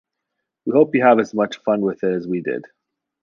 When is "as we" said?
2.15-2.41